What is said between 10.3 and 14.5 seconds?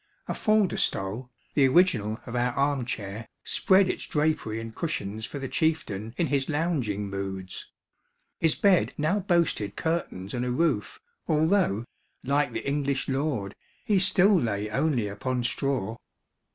and a roof, although, like the English lord, he still